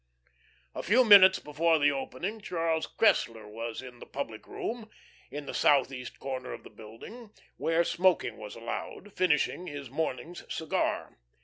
A 0.73 0.81
few 0.81 1.03
moments 1.03 1.37
before 1.37 1.77
the 1.77 1.91
opening 1.91 2.41
Charles 2.41 2.87
Cressler 2.87 3.47
was 3.47 3.83
in 3.83 3.99
the 3.99 4.07
public 4.07 4.47
room, 4.47 4.89
in 5.29 5.45
the 5.45 5.53
southeast 5.53 6.17
corner 6.17 6.53
of 6.53 6.63
the 6.63 6.71
building, 6.71 7.29
where 7.57 7.83
smoking 7.83 8.37
was 8.37 8.55
allowed, 8.55 9.13
finishing 9.15 9.67
his 9.67 9.91
morning's 9.91 10.43
cigar. 10.51 11.19